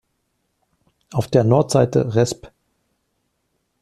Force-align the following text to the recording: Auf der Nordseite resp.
Auf 1.13 1.27
der 1.27 1.43
Nordseite 1.43 2.15
resp. 2.15 2.47